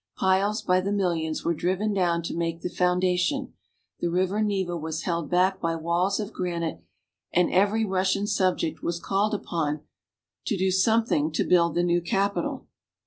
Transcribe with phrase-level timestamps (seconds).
[0.17, 3.53] Piles by the millions were driven down to make the foundation,
[3.99, 6.81] the river Neva was held back by walls of granite,
[7.31, 9.81] and every Russian subject was called upon
[10.47, 12.65] to do something to build the new capital.